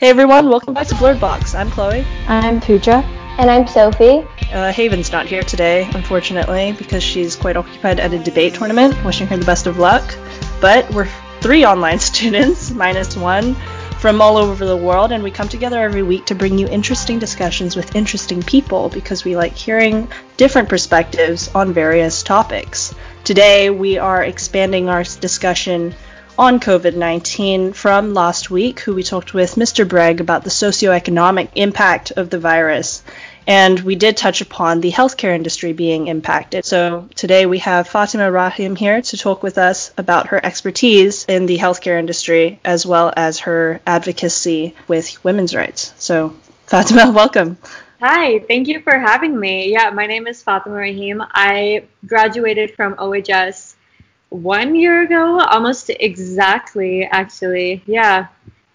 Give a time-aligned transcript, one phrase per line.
[0.00, 1.54] Hey everyone, welcome back to Blurred Box.
[1.54, 2.06] I'm Chloe.
[2.26, 3.04] I'm Pooja.
[3.36, 4.26] And I'm Sophie.
[4.50, 8.94] Uh, Haven's not here today, unfortunately, because she's quite occupied at a debate tournament.
[9.04, 10.16] Wishing her the best of luck.
[10.58, 11.06] But we're
[11.42, 13.54] three online students, minus one,
[13.98, 17.18] from all over the world, and we come together every week to bring you interesting
[17.18, 20.08] discussions with interesting people because we like hearing
[20.38, 22.94] different perspectives on various topics.
[23.22, 25.94] Today, we are expanding our discussion
[26.40, 29.86] on COVID 19 from last week, who we talked with Mr.
[29.86, 33.02] Bragg about the socioeconomic impact of the virus.
[33.46, 36.64] And we did touch upon the healthcare industry being impacted.
[36.64, 41.44] So today we have Fatima Rahim here to talk with us about her expertise in
[41.44, 45.92] the healthcare industry as well as her advocacy with women's rights.
[45.98, 47.58] So, Fatima, welcome.
[48.00, 49.70] Hi, thank you for having me.
[49.72, 51.22] Yeah, my name is Fatima Rahim.
[51.22, 53.69] I graduated from OHS
[54.30, 57.82] one year ago, almost exactly, actually.
[57.86, 58.28] Yeah.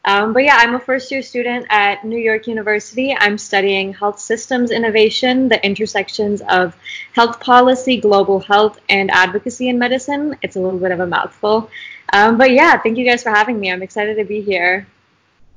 [0.07, 3.15] Um, but yeah, I'm a first year student at New York University.
[3.17, 6.77] I'm studying health systems innovation, the intersections of
[7.13, 10.37] health policy, global health, and advocacy in medicine.
[10.43, 11.71] It's a little bit of a mouthful.
[12.13, 13.71] Um, but yeah, thank you guys for having me.
[13.71, 14.85] I'm excited to be here.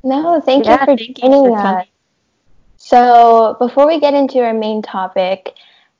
[0.02, 1.86] No, thank yeah, you for thank joining you for us.
[2.78, 5.54] So before we get into our main topic,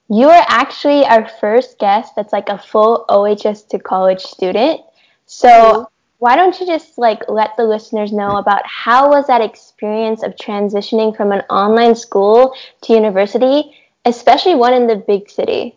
[0.09, 4.81] you are actually our first guest that's like a full OHS to college student.
[5.27, 10.23] So why don't you just like let the listeners know about how was that experience
[10.23, 15.77] of transitioning from an online school to university, especially one in the big city?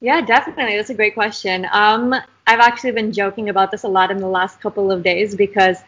[0.00, 0.76] Yeah, definitely.
[0.76, 1.66] That's a great question.
[1.72, 2.14] Um,
[2.46, 5.78] I've actually been joking about this a lot in the last couple of days because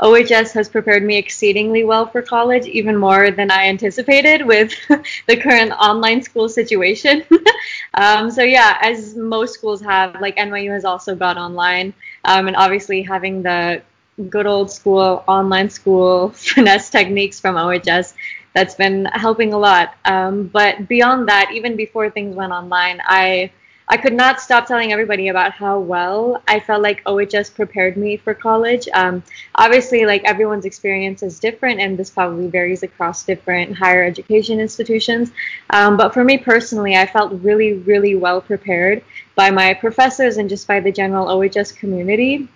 [0.00, 4.72] OHS has prepared me exceedingly well for college, even more than I anticipated with
[5.26, 7.24] the current online school situation.
[7.94, 11.94] um, so, yeah, as most schools have, like NYU has also gone online.
[12.24, 13.82] Um, and obviously, having the
[14.28, 18.14] good old school online school finesse techniques from OHS,
[18.54, 19.94] that's been helping a lot.
[20.04, 23.50] Um, but beyond that, even before things went online, I
[23.90, 28.18] I could not stop telling everybody about how well I felt like OHS prepared me
[28.18, 28.86] for college.
[28.92, 29.22] Um,
[29.54, 35.30] obviously, like everyone's experience is different, and this probably varies across different higher education institutions.
[35.70, 39.02] Um, but for me personally, I felt really, really well prepared
[39.34, 42.46] by my professors and just by the general OHS community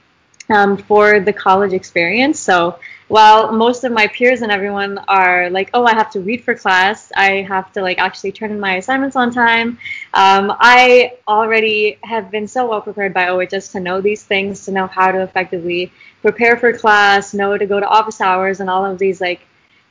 [0.50, 2.38] um, for the college experience.
[2.38, 2.78] So
[3.12, 6.54] while most of my peers and everyone are like, oh, I have to read for
[6.54, 9.76] class, I have to like actually turn in my assignments on time.
[10.14, 14.72] Um, I already have been so well prepared by OHS to know these things, to
[14.72, 18.86] know how to effectively prepare for class, know to go to office hours, and all
[18.86, 19.42] of these like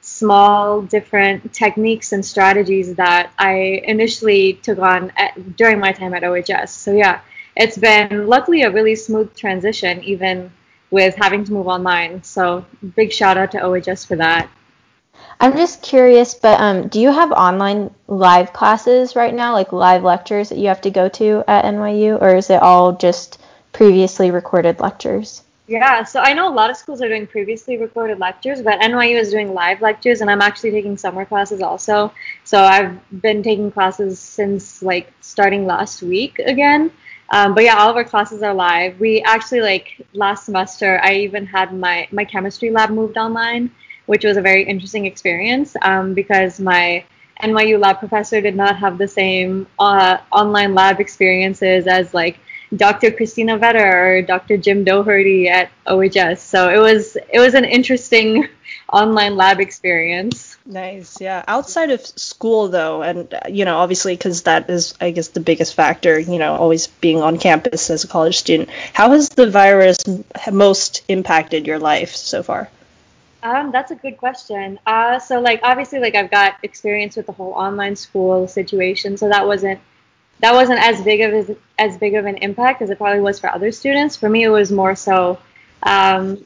[0.02, 6.24] small different techniques and strategies that I initially took on at, during my time at
[6.24, 6.72] OHS.
[6.72, 7.22] So yeah,
[7.56, 10.52] it's been luckily a really smooth transition, even
[10.92, 12.22] with having to move online.
[12.24, 12.66] So
[12.96, 14.50] big shout out to OHS for that.
[15.40, 20.04] I'm just curious, but um, do you have online live classes right now, like live
[20.04, 23.42] lectures that you have to go to at NYU, or is it all just
[23.74, 25.44] previously recorded lectures?
[25.68, 29.20] Yeah, so I know a lot of schools are doing previously recorded lectures, but NYU
[29.20, 32.14] is doing live lectures, and I'm actually taking summer classes also.
[32.44, 36.92] So I've been taking classes since like starting last week again.
[37.32, 39.00] Um, but yeah, all of our classes are live.
[39.00, 43.72] We actually like last semester, I even had my my chemistry lab moved online,
[44.06, 47.06] which was a very interesting experience um, because my
[47.42, 52.38] NYU lab professor did not have the same uh, online lab experiences as like
[52.76, 53.12] Dr.
[53.12, 54.58] Christina Vetter or Dr.
[54.58, 56.42] Jim Doherty at OHS.
[56.42, 58.48] So it was it was an interesting
[58.94, 60.51] online lab experience.
[60.66, 61.20] Nice.
[61.20, 61.44] Yeah.
[61.48, 65.74] Outside of school, though, and, you know, obviously, because that is, I guess, the biggest
[65.74, 69.98] factor, you know, always being on campus as a college student, how has the virus
[70.52, 72.70] most impacted your life so far?
[73.44, 74.80] Um, that's a good question.
[74.86, 79.30] Uh, so, like, obviously, like, I've got experience with the whole online school situation, so
[79.30, 79.80] that wasn't
[80.42, 83.40] that wasn't as big of as, as big of an impact as it probably was
[83.40, 84.16] for other students.
[84.16, 85.38] For me, it was more so
[85.84, 86.44] um,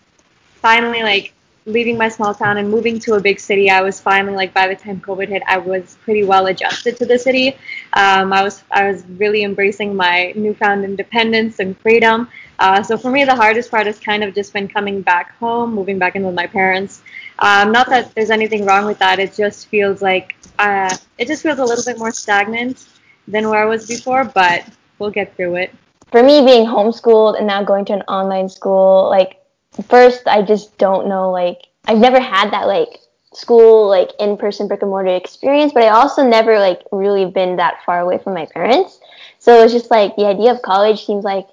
[0.56, 1.34] finally like
[1.66, 4.68] leaving my small town and moving to a big city, I was finally like by
[4.68, 7.58] the time COVID hit, I was pretty well adjusted to the city.
[7.94, 12.30] Um, I was I was really embracing my newfound independence and freedom.
[12.60, 15.74] Uh, so for me, the hardest part has kind of just been coming back home,
[15.74, 17.02] moving back in with my parents.
[17.40, 19.20] Um, not that there's anything wrong with that.
[19.20, 22.86] It just feels like uh, it just feels a little bit more stagnant
[23.28, 24.66] than where I was before, but
[25.00, 25.74] we'll get through it.
[26.12, 29.42] For me, being homeschooled and now going to an online school, like
[29.84, 33.00] first I just don't know like I've never had that like
[33.34, 37.58] school like in person brick and mortar experience, but I also never like really been
[37.58, 39.00] that far away from my parents.
[39.40, 41.48] So it's just like the idea of college seems like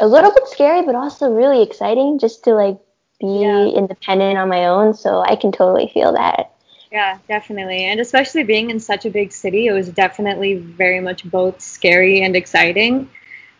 [0.00, 2.78] a little bit scary, but also really exciting just to like
[3.20, 3.66] be yeah.
[3.66, 4.94] independent on my own.
[4.94, 6.52] So I can totally feel that.
[6.90, 7.84] Yeah, definitely.
[7.84, 12.22] And especially being in such a big city, it was definitely very much both scary
[12.22, 13.10] and exciting.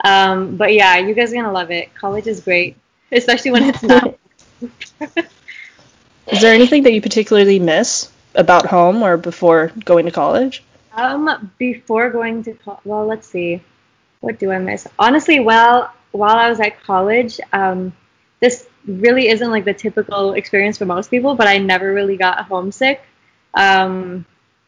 [0.04, 1.94] Um, but yeah, you guys are going to love it.
[1.94, 2.76] College is great,
[3.12, 4.18] especially when it's not.
[6.26, 10.62] is there anything that you particularly miss about home or before going to college?
[10.92, 13.62] Um, before going to co- well, let's see,
[14.20, 14.86] what do I miss?
[14.98, 17.92] Honestly, well, while I was at college, um,
[18.40, 22.46] this really isn't like the typical experience for most people, but I never really got
[22.46, 23.02] homesick.
[23.54, 24.24] Um,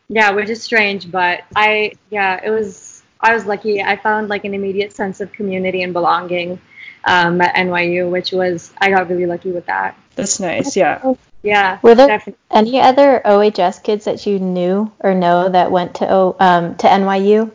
[0.09, 3.83] yeah, which is strange, but I yeah, it was I was lucky.
[3.83, 6.61] I found like an immediate sense of community and belonging
[7.05, 9.97] um, at NYU, which was I got really lucky with that.
[10.15, 10.77] That's nice.
[10.77, 11.15] Yeah.
[11.43, 11.79] Yeah.
[11.83, 12.41] Were there definitely.
[12.51, 16.87] any other OHS kids that you knew or know that went to o, um, to
[16.87, 17.51] NYU?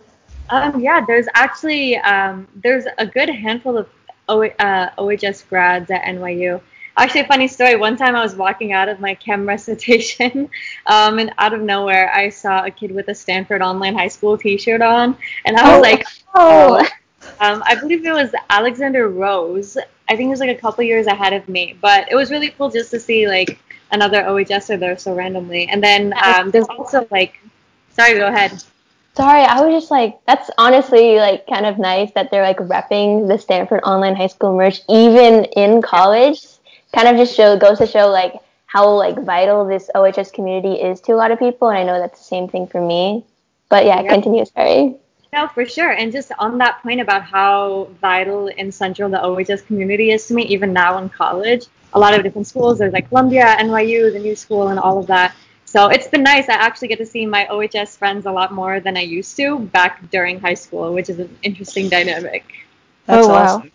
[0.49, 3.89] Um, yeah, there's actually um, there's a good handful of
[4.29, 6.61] o, uh, OHS grads at NYU.
[6.95, 7.75] Actually, a funny story.
[7.75, 10.49] One time I was walking out of my chem recitation,
[10.85, 14.37] um, and out of nowhere I saw a kid with a Stanford Online High School
[14.37, 16.05] T-shirt on, and I was oh, like,
[16.35, 16.87] "Oh!"
[17.39, 19.77] Um, I believe it was Alexander Rose.
[19.77, 22.49] I think he was like a couple years ahead of me, but it was really
[22.49, 23.59] cool just to see like
[23.91, 25.67] another OHSer there so randomly.
[25.67, 27.39] And then um, there's also like,
[27.91, 28.63] sorry, go ahead.
[29.15, 33.27] Sorry, I was just like, that's honestly like kind of nice that they're like repping
[33.27, 36.45] the Stanford Online High School merch even in college.
[36.93, 38.33] Kind of just show goes to show like
[38.65, 41.99] how like vital this OHS community is to a lot of people, and I know
[41.99, 43.23] that's the same thing for me.
[43.69, 44.11] But yeah, yeah.
[44.11, 44.45] continue.
[44.45, 44.95] Sorry.
[45.33, 45.89] No, for sure.
[45.89, 50.35] And just on that point about how vital and central the OHS community is to
[50.35, 52.77] me, even now in college, a lot of different schools.
[52.77, 55.33] There's like Columbia, NYU, the new school, and all of that.
[55.65, 56.49] So it's been nice.
[56.49, 59.57] I actually get to see my OHS friends a lot more than I used to
[59.57, 62.43] back during high school, which is an interesting dynamic.
[63.07, 63.43] That's oh, wow.
[63.43, 63.71] Awesome.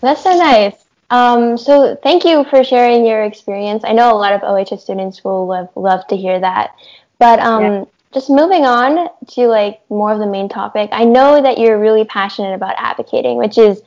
[0.00, 0.76] That's so nice.
[1.10, 3.84] Um, so thank you for sharing your experience.
[3.84, 6.74] I know a lot of OHS students will love, love to hear that.
[7.18, 11.42] But um, yeah just moving on to like more of the main topic, I know
[11.42, 13.82] that you're really passionate about advocating, which is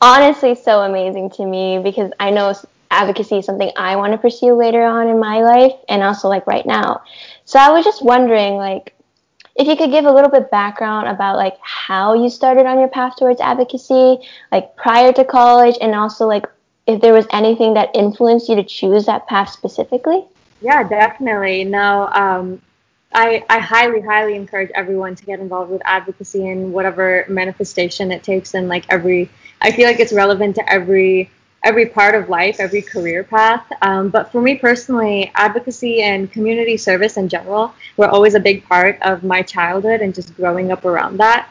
[0.00, 2.54] honestly so amazing to me because I know
[2.90, 6.46] advocacy is something I want to pursue later on in my life and also like
[6.46, 7.02] right now.
[7.44, 8.94] So I was just wondering like
[9.56, 12.88] if you could give a little bit background about like how you started on your
[12.88, 14.18] path towards advocacy,
[14.52, 16.46] like prior to college and also like
[16.86, 20.24] if there was anything that influenced you to choose that path specifically.
[20.62, 21.64] Yeah, definitely.
[21.64, 22.62] Now, um,
[23.12, 28.22] I, I highly, highly encourage everyone to get involved with advocacy in whatever manifestation it
[28.22, 31.30] takes and like every I feel like it's relevant to every
[31.64, 33.66] every part of life, every career path.
[33.82, 38.64] Um, but for me personally, advocacy and community service in general were always a big
[38.64, 41.48] part of my childhood and just growing up around that.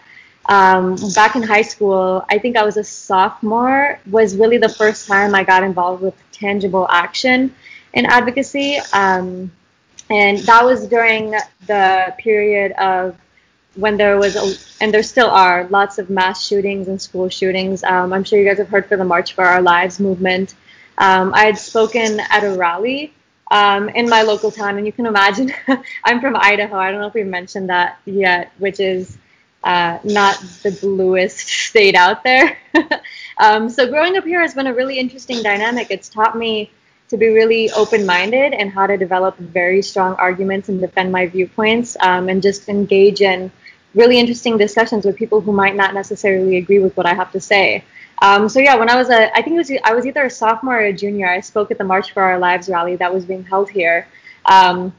[0.48, 5.08] Um, back in high school, I think I was a sophomore, was really the first
[5.08, 7.54] time I got involved with tangible action
[7.94, 8.80] in advocacy.
[8.94, 9.52] Um,
[10.10, 11.32] and that was during
[11.68, 13.16] the period of
[13.76, 17.84] when there was a, and there still are lots of mass shootings and school shootings.
[17.84, 20.56] Um, I'm sure you guys have heard for the March for Our Lives movement.
[20.98, 23.14] Um, I had spoken at a rally
[23.52, 25.54] um, in my local town, and you can imagine
[26.04, 26.78] I'm from Idaho.
[26.78, 29.18] I don't know if we mentioned that yet, which is
[29.64, 32.58] uh, not the bluest state out there.
[33.40, 35.92] Um, so growing up here has been a really interesting dynamic.
[35.92, 36.72] It's taught me
[37.10, 41.26] to be really open minded and how to develop very strong arguments and defend my
[41.26, 43.52] viewpoints um, and just engage in
[43.96, 47.40] really interesting discussions with people who might not necessarily agree with what I have to
[47.40, 47.84] say.
[48.22, 50.30] Um, so yeah, when I was a, I think it was I was either a
[50.30, 51.30] sophomore or a junior.
[51.30, 54.08] I spoke at the March for Our Lives rally that was being held here,
[54.46, 54.94] um,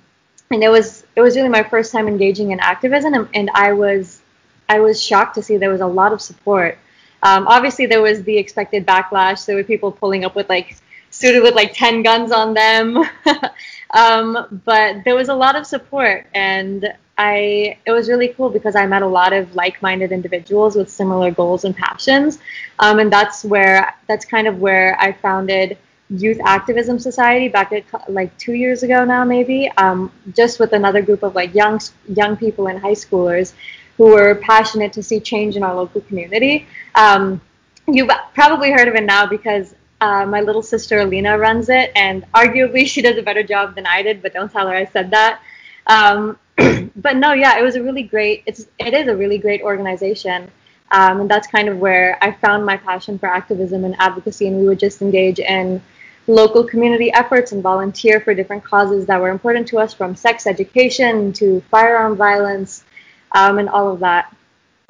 [0.50, 3.72] and it was it was really my first time engaging in activism, and, and I
[3.72, 4.20] was
[4.68, 6.78] I was shocked to see there was a lot of support.
[7.24, 9.44] Um, obviously, there was the expected backlash.
[9.46, 10.76] There were people pulling up with like
[11.10, 13.04] suited with like 10 guns on them.
[13.90, 18.76] um, but there was a lot of support and I it was really cool because
[18.76, 22.38] I met a lot of like-minded individuals with similar goals and passions.
[22.78, 25.76] Um, and that's where that's kind of where I founded
[26.10, 31.02] Youth Activism Society back at like two years ago now, maybe, um, just with another
[31.02, 33.52] group of like young young people and high schoolers
[33.96, 36.66] who were passionate to see change in our local community.
[36.94, 37.40] Um,
[37.88, 42.24] you've probably heard of it now because uh, my little sister Alina runs it, and
[42.32, 44.22] arguably she does a better job than I did.
[44.22, 45.40] But don't tell her I said that.
[45.86, 46.38] Um,
[46.96, 48.42] but no, yeah, it was a really great.
[48.46, 50.50] It's it is a really great organization,
[50.90, 54.46] um, and that's kind of where I found my passion for activism and advocacy.
[54.48, 55.82] And we would just engage in
[56.26, 60.46] local community efforts and volunteer for different causes that were important to us, from sex
[60.46, 62.84] education to firearm violence,
[63.32, 64.34] um, and all of that.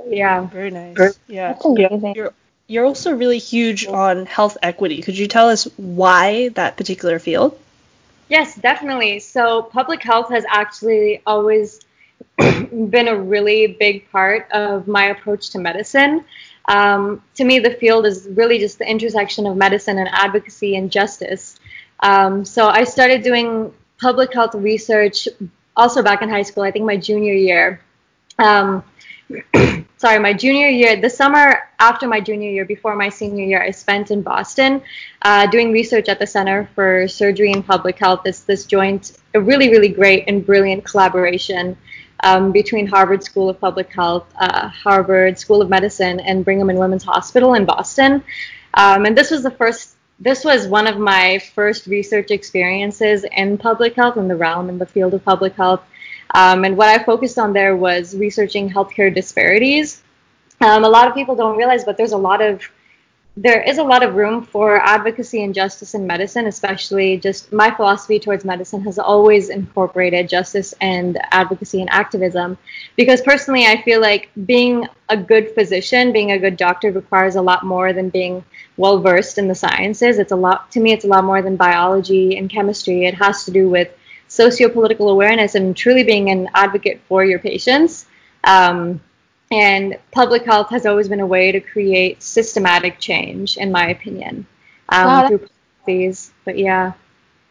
[0.07, 0.47] Yeah.
[0.47, 1.19] Very nice.
[1.27, 1.53] Yeah.
[1.53, 2.15] That's amazing.
[2.15, 2.33] You're,
[2.69, 5.03] you're also really huge on health equity.
[5.03, 7.59] Could you tell us why that particular field?
[8.29, 9.21] Yes, definitely.
[9.21, 11.81] So, public health has actually always
[12.37, 16.25] been a really big part of my approach to medicine.
[16.67, 20.93] Um, to me, the field is really just the intersection of medicine and advocacy and
[20.93, 21.59] justice.
[22.01, 25.27] Um, so, I started doing public health research
[25.75, 27.81] also back in high school, I think my junior year.
[28.39, 28.85] Um,
[29.99, 33.71] sorry, my junior year, the summer after my junior year, before my senior year, I
[33.71, 34.83] spent in Boston
[35.23, 38.23] uh, doing research at the Center for Surgery and Public Health.
[38.25, 41.77] It's this joint, a really, really great and brilliant collaboration
[42.25, 46.79] um, between Harvard School of Public Health, uh, Harvard School of Medicine, and Brigham and
[46.79, 48.25] Women's Hospital in Boston.
[48.75, 49.95] Um, and this was the first.
[50.21, 54.77] This was one of my first research experiences in public health, in the realm, in
[54.77, 55.81] the field of public health.
[56.35, 60.03] Um, and what I focused on there was researching healthcare disparities.
[60.61, 62.63] Um, a lot of people don't realize, but there's a lot of
[63.43, 67.71] there is a lot of room for advocacy and justice in medicine, especially just my
[67.71, 72.59] philosophy towards medicine has always incorporated justice and advocacy and activism.
[72.97, 77.43] Because personally, I feel like being a good physician, being a good doctor requires a
[77.43, 78.45] lot more than being
[78.77, 80.19] well versed in the sciences.
[80.19, 83.05] It's a lot, to me, it's a lot more than biology and chemistry.
[83.05, 83.89] It has to do with
[84.39, 88.07] socio-political awareness and truly being an advocate for your patients.
[88.45, 89.01] Um,
[89.51, 94.47] and public health has always been a way to create systematic change, in my opinion,
[94.91, 95.49] um, wow, through
[95.85, 96.33] policies.
[96.45, 96.93] But yeah,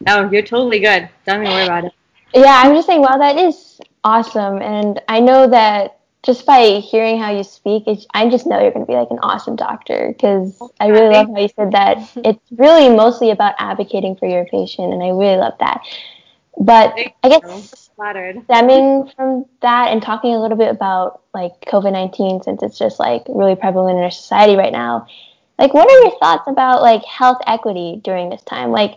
[0.00, 1.10] no, you're totally good.
[1.26, 1.92] Don't even worry about it.
[2.34, 4.62] Yeah, I'm just saying, wow, that is awesome.
[4.62, 8.86] And I know that just by hearing how you speak, I just know you're going
[8.86, 12.52] to be like an awesome doctor because I really love how you said that it's
[12.52, 15.82] really mostly about advocating for your patient, and I really love that.
[16.60, 18.42] But I guess flattered.
[18.44, 22.98] stemming from that and talking a little bit about like COVID nineteen since it's just
[22.98, 25.06] like really prevalent in our society right now.
[25.58, 28.70] Like what are your thoughts about like health equity during this time?
[28.70, 28.96] Like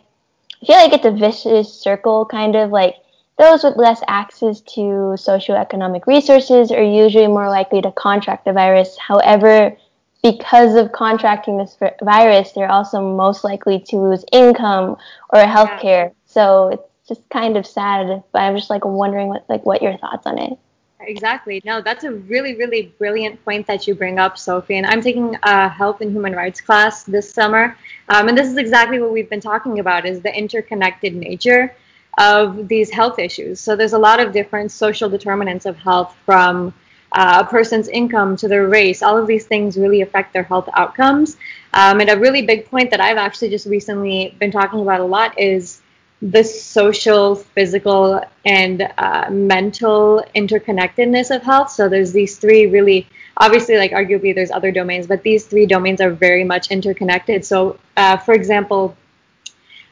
[0.61, 2.95] I feel like it's a vicious circle kind of like
[3.37, 8.97] those with less access to socioeconomic resources are usually more likely to contract the virus.
[8.97, 9.75] However,
[10.21, 14.97] because of contracting this virus, they're also most likely to lose income
[15.29, 16.11] or health care.
[16.25, 18.23] So it's just kind of sad.
[18.31, 20.57] But I'm just like wondering what like what your thoughts on it.
[21.01, 21.61] Exactly.
[21.65, 24.77] No, that's a really, really brilliant point that you bring up, Sophie.
[24.77, 27.75] And I'm taking a health and human rights class this summer,
[28.09, 31.75] um, and this is exactly what we've been talking about: is the interconnected nature
[32.17, 33.59] of these health issues.
[33.59, 36.73] So there's a lot of different social determinants of health, from
[37.13, 39.01] uh, a person's income to their race.
[39.01, 41.37] All of these things really affect their health outcomes.
[41.73, 45.05] Um, and a really big point that I've actually just recently been talking about a
[45.05, 45.80] lot is
[46.21, 51.71] the social, physical, and uh, mental interconnectedness of health.
[51.71, 55.99] So there's these three really, obviously, like arguably there's other domains, but these three domains
[55.99, 57.43] are very much interconnected.
[57.43, 58.95] So, uh, for example,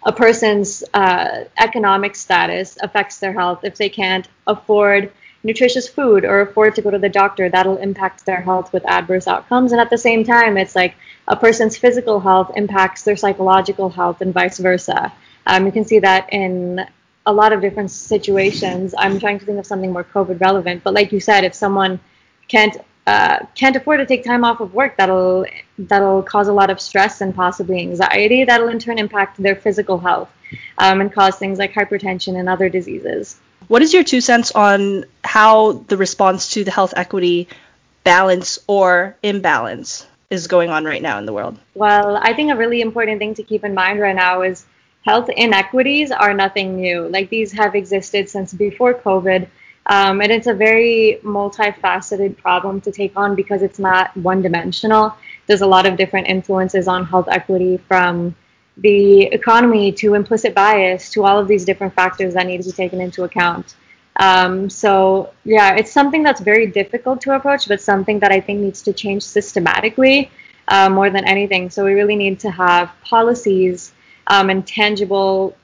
[0.03, 3.63] a person's uh, economic status affects their health.
[3.63, 5.11] If they can't afford
[5.43, 9.27] nutritious food or afford to go to the doctor, that'll impact their health with adverse
[9.27, 9.71] outcomes.
[9.71, 10.95] And at the same time, it's like
[11.27, 15.11] a person's physical health impacts their psychological health and vice versa.
[15.45, 16.85] Um, you can see that in
[17.25, 18.93] a lot of different situations.
[18.97, 21.99] I'm trying to think of something more COVID relevant, but like you said, if someone
[22.47, 22.77] can't
[23.07, 25.45] uh, can't afford to take time off of work, that'll
[25.79, 28.43] that'll cause a lot of stress and possibly anxiety.
[28.43, 30.29] That'll in turn impact their physical health
[30.77, 33.39] um, and cause things like hypertension and other diseases.
[33.67, 37.47] What is your two cents on how the response to the health equity
[38.03, 41.57] balance or imbalance is going on right now in the world?
[41.75, 44.65] Well, I think a really important thing to keep in mind right now is
[45.05, 47.07] health inequities are nothing new.
[47.07, 49.47] Like these have existed since before COVID.
[49.85, 55.15] Um, and it's a very multifaceted problem to take on because it's not one dimensional.
[55.47, 58.35] There's a lot of different influences on health equity from
[58.77, 62.71] the economy to implicit bias to all of these different factors that need to be
[62.71, 63.75] taken into account.
[64.17, 68.59] Um, so, yeah, it's something that's very difficult to approach, but something that I think
[68.59, 70.29] needs to change systematically
[70.67, 71.69] uh, more than anything.
[71.69, 73.93] So, we really need to have policies
[74.29, 75.55] um, and tangible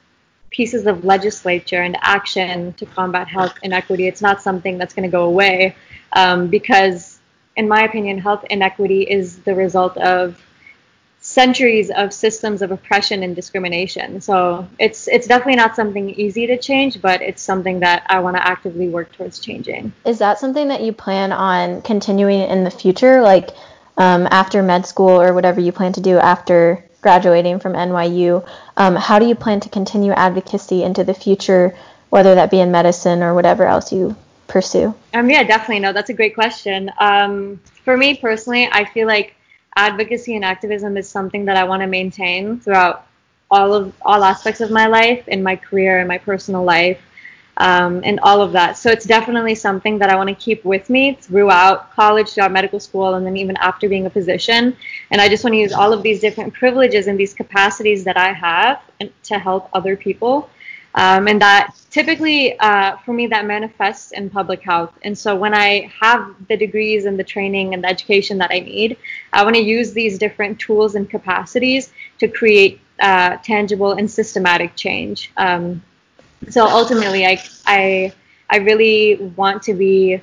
[0.49, 4.07] pieces of legislature and action to combat health inequity.
[4.07, 5.75] It's not something that's going to go away
[6.13, 7.19] um, because,
[7.55, 10.41] in my opinion, health inequity is the result of
[11.19, 14.21] centuries of systems of oppression and discrimination.
[14.21, 18.37] So it's it's definitely not something easy to change, but it's something that I want
[18.37, 19.91] to actively work towards changing.
[20.05, 23.49] Is that something that you plan on continuing in the future, like
[23.97, 28.43] um, after med school or whatever you plan to do after graduating from NYU.
[28.77, 31.77] Um, how do you plan to continue advocacy into the future,
[32.09, 34.15] whether that be in medicine or whatever else you
[34.47, 34.91] pursue?
[35.13, 35.81] Um, yeah, definitely.
[35.81, 36.91] No, that's a great question.
[36.99, 39.35] Um, for me personally, I feel like
[39.75, 43.05] advocacy and activism is something that I want to maintain throughout
[43.51, 46.99] all of all aspects of my life, in my career, in my personal life,
[47.57, 48.77] um, and all of that.
[48.77, 52.79] So it's definitely something that I want to keep with me throughout college, throughout medical
[52.79, 54.75] school, and then even after being a physician.
[55.11, 58.17] And I just want to use all of these different privileges and these capacities that
[58.17, 58.81] I have
[59.23, 60.49] to help other people.
[60.95, 64.93] Um, and that typically, uh, for me, that manifests in public health.
[65.03, 68.59] And so when I have the degrees and the training and the education that I
[68.59, 68.97] need,
[69.33, 74.77] I want to use these different tools and capacities to create uh, tangible and systematic
[74.77, 75.33] change.
[75.35, 75.83] Um,
[76.49, 78.13] so ultimately, I, I,
[78.49, 80.21] I really want to be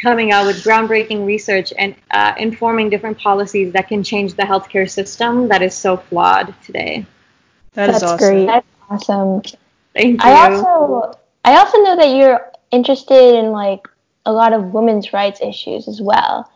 [0.00, 4.88] coming out with groundbreaking research and uh, informing different policies that can change the healthcare
[4.88, 7.06] system that is so flawed today.
[7.74, 8.18] That That's awesome.
[8.18, 8.46] great.
[8.46, 9.42] That's awesome.
[9.94, 10.30] Thank you.
[10.30, 13.88] I also I also know that you're interested in like
[14.26, 16.50] a lot of women's rights issues as well,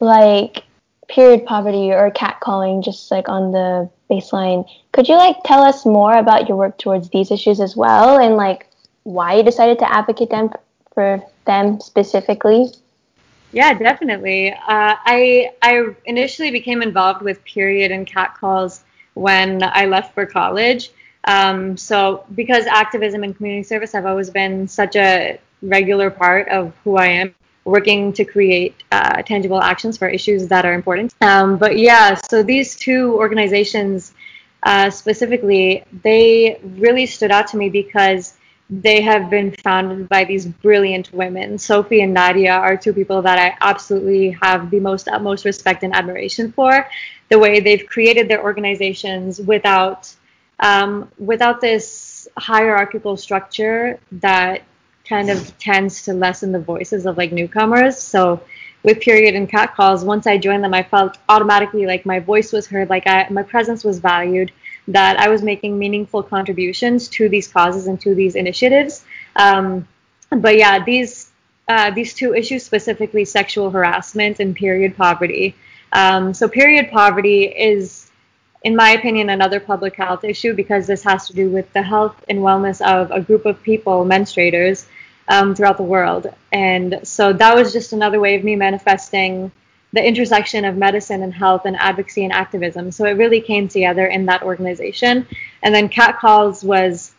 [0.00, 0.64] like
[1.08, 4.68] period poverty or catcalling, just like on the baseline.
[4.92, 8.36] Could you like tell us more about your work towards these issues as well, and
[8.36, 8.66] like
[9.04, 10.50] why you decided to advocate them
[10.92, 12.68] for them specifically?
[13.52, 14.52] Yeah, definitely.
[14.52, 20.90] Uh, I I initially became involved with period and catcalls when I left for college.
[21.24, 26.72] Um, so because activism and community service have always been such a regular part of
[26.82, 31.14] who I am, working to create uh, tangible actions for issues that are important.
[31.20, 34.12] Um, but yeah, so these two organizations
[34.62, 38.34] uh, specifically, they really stood out to me because
[38.70, 41.58] they have been founded by these brilliant women.
[41.58, 45.94] Sophie and Nadia are two people that I absolutely have the most utmost respect and
[45.94, 46.86] admiration for.
[47.30, 50.14] The way they've created their organizations without
[50.60, 54.62] um, without this hierarchical structure that
[55.10, 57.98] kind of tends to lessen the voices of like newcomers.
[57.98, 58.40] So
[58.84, 62.66] with period and catcalls, once I joined them, I felt automatically like my voice was
[62.66, 64.52] heard, like I, my presence was valued,
[64.88, 69.04] that I was making meaningful contributions to these causes and to these initiatives.
[69.36, 69.86] Um,
[70.30, 71.30] but yeah, these
[71.68, 75.54] uh, these two issues specifically, sexual harassment and period poverty.
[75.92, 78.10] Um, so period poverty is
[78.62, 82.22] in my opinion, another public health issue because this has to do with the health
[82.28, 84.86] and wellness of a group of people, menstruators,
[85.30, 86.26] um, throughout the world.
[86.52, 89.50] And so that was just another way of me manifesting
[89.92, 92.90] the intersection of medicine and health and advocacy and activism.
[92.90, 95.26] So it really came together in that organization.
[95.62, 97.12] And then Catcalls was,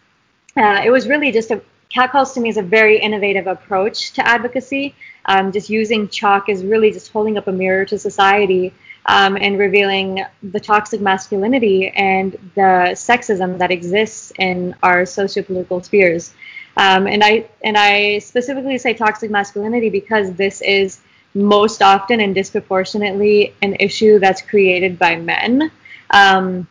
[0.56, 4.26] uh, it was really just a, Catcalls to me is a very innovative approach to
[4.26, 4.96] advocacy.
[5.26, 8.74] Um, just using chalk is really just holding up a mirror to society
[9.06, 16.34] um, and revealing the toxic masculinity and the sexism that exists in our socio-political spheres.
[16.78, 21.02] Um, and I and I specifically say toxic masculinity because this is
[21.34, 25.72] most often and disproportionately an issue that's created by men
[26.12, 26.68] um,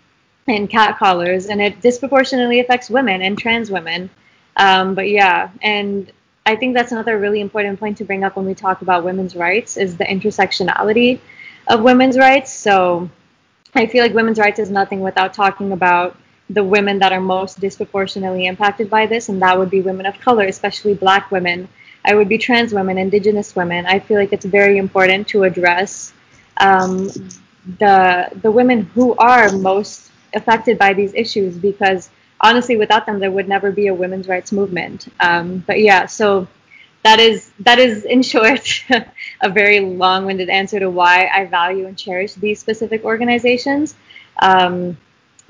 [0.47, 4.11] and catcallers, and it disproportionately affects women and trans women.
[4.57, 6.11] Um, but yeah, and
[6.47, 9.37] I think that's another really important point to bring up when we talk about women's
[9.37, 11.21] rights is the intersectionality
[11.69, 12.53] of women's rights.
[12.53, 13.09] So
[13.75, 16.17] I feel like women's rights is nothing without talking about
[16.51, 20.19] the women that are most disproportionately impacted by this, and that would be women of
[20.21, 21.69] color, especially black women.
[22.05, 23.87] I would be trans women, indigenous women.
[23.87, 26.13] I feel like it's very important to address
[26.57, 27.09] um,
[27.79, 32.11] the the women who are most affected by these issues because
[32.41, 35.09] honestly, without them, there would never be a women's rights movement.
[35.21, 36.49] Um, but yeah, so
[37.03, 38.85] that is that is in short
[39.41, 43.95] a very long-winded answer to why I value and cherish these specific organizations.
[44.43, 44.97] Um,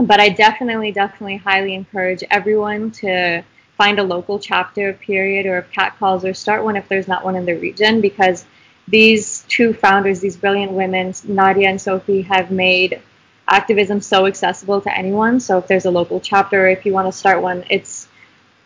[0.03, 3.43] but I definitely, definitely highly encourage everyone to
[3.77, 7.25] find a local chapter of Period or of Catcalls or start one if there's not
[7.25, 8.45] one in the region because
[8.89, 13.01] these two founders, these brilliant women, Nadia and Sophie, have made
[13.49, 15.41] activism so accessible to anyone.
[15.41, 18.09] So if there's a local chapter, or if you want to start one, it's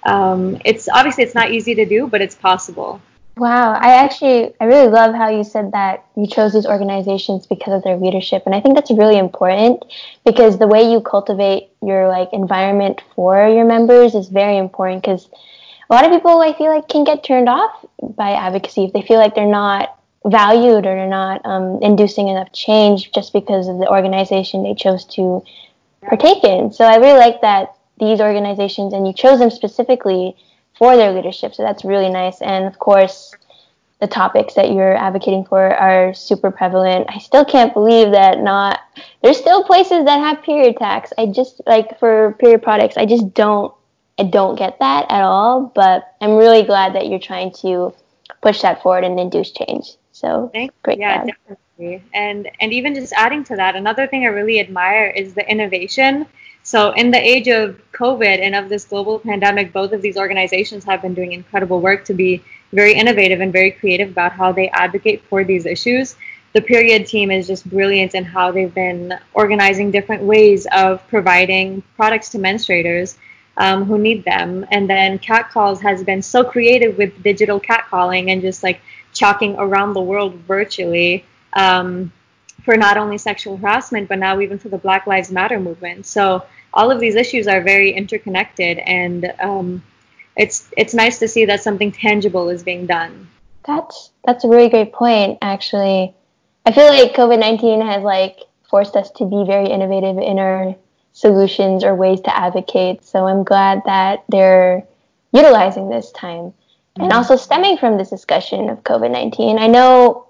[0.03, 3.01] um, it's obviously it's not easy to do, but it's possible.
[3.37, 7.73] Wow, I actually I really love how you said that you chose these organizations because
[7.73, 9.85] of their leadership, and I think that's really important
[10.25, 15.29] because the way you cultivate your like environment for your members is very important because
[15.91, 19.03] a lot of people I feel like can get turned off by advocacy if they
[19.03, 23.79] feel like they're not valued or they're not um, inducing enough change just because of
[23.79, 25.43] the organization they chose to
[26.09, 26.73] partake in.
[26.73, 30.37] So I really like that these organizations and you chose them specifically
[30.79, 31.55] for their leadership.
[31.55, 32.41] So that's really nice.
[32.41, 33.35] And of course,
[34.01, 37.07] the topics that you're advocating for are super prevalent.
[37.09, 38.81] I still can't believe that not
[39.23, 41.13] there's still places that have period tax.
[41.17, 43.73] I just like for period products, I just don't
[44.19, 47.95] I don't get that at all, but I'm really glad that you're trying to
[48.43, 49.97] push that forward and induce change.
[50.13, 50.75] So Thanks.
[50.83, 50.99] great.
[50.99, 52.03] Yeah, Definitely.
[52.13, 56.27] And and even just adding to that, another thing I really admire is the innovation.
[56.65, 60.83] So in the age of COVID and of this global pandemic, both of these organizations
[60.85, 64.71] have been doing incredible work to be very innovative and very creative about how they
[64.71, 66.17] advocate for these issues.
[66.55, 71.83] The period team is just brilliant in how they've been organizing different ways of providing
[71.97, 73.19] products to menstruators
[73.59, 74.65] um, who need them.
[74.71, 78.81] And then Catcalls has been so creative with digital catcalling and just like
[79.13, 82.11] chalking around the world virtually um,
[82.65, 86.07] for not only sexual harassment, but now even for the Black Lives Matter movement.
[86.07, 89.83] So all of these issues are very interconnected, and um,
[90.37, 93.29] it's it's nice to see that something tangible is being done.
[93.67, 96.15] That's that's a really great point, actually.
[96.67, 100.75] I feel like COVID nineteen has like forced us to be very innovative in our
[101.13, 103.05] solutions or ways to advocate.
[103.05, 104.85] So I'm glad that they're
[105.33, 106.53] utilizing this time.
[106.97, 107.03] Mm-hmm.
[107.03, 110.24] And also stemming from this discussion of COVID 19, I know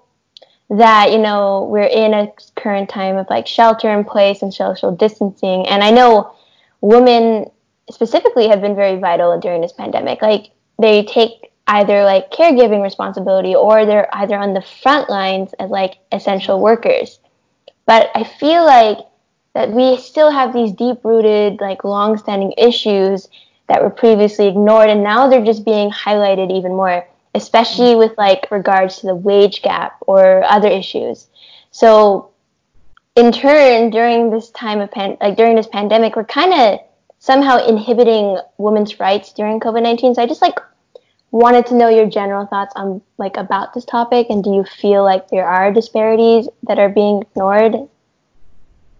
[0.69, 4.95] that, you know, we're in a current time of like shelter in place and social
[4.95, 5.67] distancing.
[5.67, 6.35] And I know
[6.81, 7.49] women
[7.91, 10.21] specifically have been very vital during this pandemic.
[10.21, 15.69] Like they take either like caregiving responsibility or they're either on the front lines as
[15.69, 17.19] like essential workers.
[17.85, 18.99] But I feel like
[19.53, 23.29] that we still have these deep rooted, like long standing issues
[23.67, 28.47] that were previously ignored and now they're just being highlighted even more, especially with like
[28.49, 31.27] regards to the wage gap or other issues.
[31.71, 32.31] So
[33.15, 36.79] in turn, during this time of pan- like during this pandemic, we're kind of
[37.19, 40.15] somehow inhibiting women's rights during COVID-19.
[40.15, 40.59] So I just like
[41.31, 45.03] wanted to know your general thoughts on like about this topic and do you feel
[45.03, 47.75] like there are disparities that are being ignored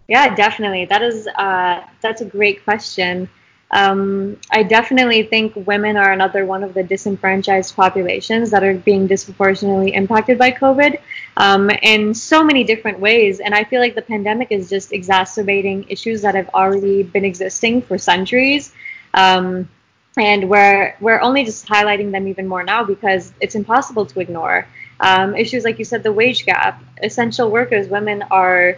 [0.08, 0.86] yeah, definitely.
[0.86, 3.30] That is uh, that's a great question.
[3.76, 9.06] Um, I definitely think women are another one of the disenfranchised populations that are being
[9.06, 10.98] disproportionately impacted by COVID
[11.36, 13.42] um, in so many different ways.
[13.42, 17.82] And I feel like the pandemic is just exacerbating issues that have already been existing
[17.82, 18.72] for centuries.
[19.14, 19.68] Um,
[20.16, 24.66] and we're, we're only just highlighting them even more now because it's impossible to ignore.
[25.02, 26.82] Um, issues like you said, the wage gap.
[27.04, 28.78] Essential workers, women are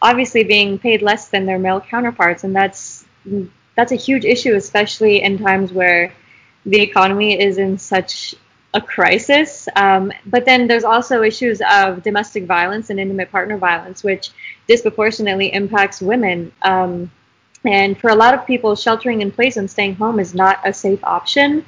[0.00, 3.04] obviously being paid less than their male counterparts, and that's
[3.76, 6.12] that's a huge issue, especially in times where
[6.64, 8.34] the economy is in such
[8.74, 9.68] a crisis.
[9.76, 14.30] Um, but then there's also issues of domestic violence and intimate partner violence, which
[14.66, 16.52] disproportionately impacts women.
[16.62, 17.10] Um,
[17.64, 20.72] and for a lot of people, sheltering in place and staying home is not a
[20.72, 21.64] safe option.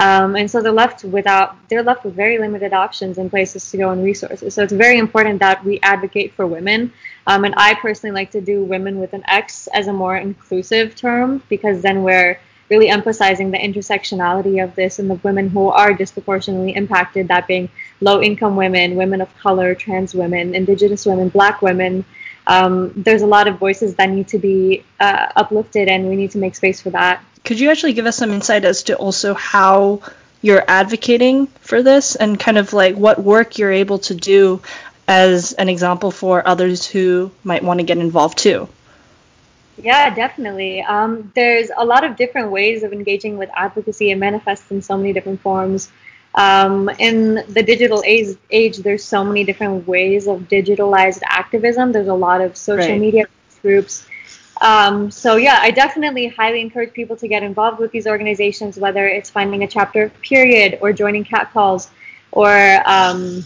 [0.00, 3.76] Um, and so they're left without, they're left with very limited options and places to
[3.76, 4.54] go and resources.
[4.54, 6.90] So it's very important that we advocate for women.
[7.26, 10.96] Um, and I personally like to do women with an X as a more inclusive
[10.96, 15.92] term because then we're really emphasizing the intersectionality of this and the women who are
[15.92, 17.68] disproportionately impacted, that being
[18.00, 22.04] low income women, women of color, trans women, indigenous women, black women.
[22.50, 26.32] Um, there's a lot of voices that need to be uh, uplifted, and we need
[26.32, 27.22] to make space for that.
[27.44, 30.02] Could you actually give us some insight as to also how
[30.42, 34.60] you're advocating for this and kind of like what work you're able to do
[35.06, 38.68] as an example for others who might want to get involved too?
[39.76, 40.82] Yeah, definitely.
[40.82, 44.96] Um, there's a lot of different ways of engaging with advocacy and manifests in so
[44.96, 45.88] many different forms.
[46.34, 51.92] Um, in the digital age, age, there's so many different ways of digitalized activism.
[51.92, 53.00] There's a lot of social right.
[53.00, 53.24] media
[53.62, 54.06] groups
[54.60, 59.06] um, so yeah, I definitely highly encourage people to get involved with these organizations, whether
[59.06, 61.88] it's finding a chapter period or joining catcalls
[62.32, 63.44] or um,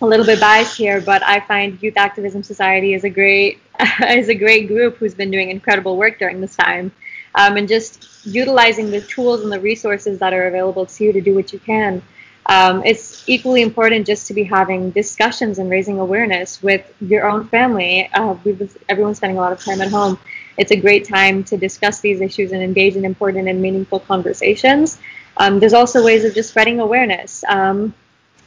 [0.00, 3.60] a little bit biased here, but I find Youth Activism Society is a great
[4.08, 6.92] is a great group who's been doing incredible work during this time,
[7.34, 11.20] um, and just utilizing the tools and the resources that are available to you to
[11.20, 12.02] do what you can.
[12.46, 17.48] Um, it's equally important just to be having discussions and raising awareness with your own
[17.48, 18.10] family.
[18.12, 20.18] Uh, we've everyone's spending a lot of time at home,
[20.56, 24.98] it's a great time to discuss these issues and engage in important and meaningful conversations.
[25.36, 27.42] Um, there's also ways of just spreading awareness.
[27.48, 27.94] Um,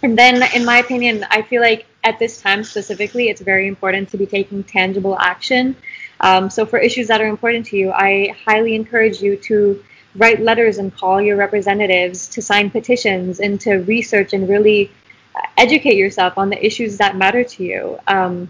[0.04, 4.10] and then, in my opinion, I feel like at this time specifically, it's very important
[4.10, 5.76] to be taking tangible action.
[6.22, 9.84] Um, so, for issues that are important to you, I highly encourage you to
[10.16, 14.92] write letters and call your representatives, to sign petitions, and to research and really
[15.58, 18.00] educate yourself on the issues that matter to you.
[18.08, 18.50] Um,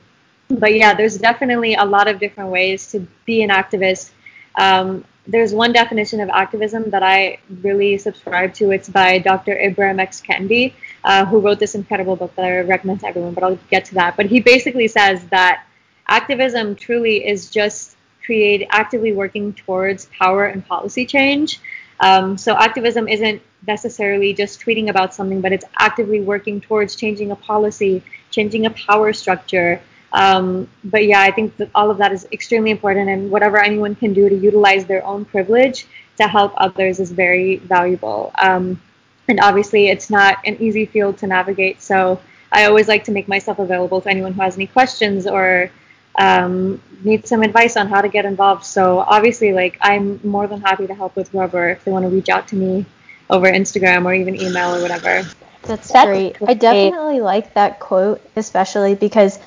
[0.50, 4.12] but yeah, there's definitely a lot of different ways to be an activist.
[4.56, 8.72] Um, there's one definition of activism that I really subscribe to.
[8.72, 9.56] It's by Dr.
[9.56, 10.22] Ibram X.
[10.22, 13.84] Kendi, uh, who wrote this incredible book that I recommend to everyone, but I'll get
[13.86, 14.16] to that.
[14.16, 15.67] But he basically says that
[16.08, 21.60] activism truly is just create actively working towards power and policy change.
[22.00, 27.32] Um, so activism isn't necessarily just tweeting about something, but it's actively working towards changing
[27.32, 29.82] a policy, changing a power structure.
[30.14, 33.96] Um, but yeah, I think that all of that is extremely important, and whatever anyone
[33.96, 38.32] can do to utilize their own privilege to help others is very valuable.
[38.42, 38.82] Um,
[39.28, 41.82] and obviously, it's not an easy field to navigate.
[41.82, 42.20] So
[42.52, 45.70] I always like to make myself available to anyone who has any questions or
[46.18, 48.66] um, need some advice on how to get involved.
[48.66, 52.10] So obviously, like I'm more than happy to help with whoever if they want to
[52.10, 52.86] reach out to me
[53.30, 55.24] over Instagram or even email or whatever.
[55.64, 56.38] That's, That's great.
[56.38, 56.50] great.
[56.50, 59.40] I definitely like that quote, especially because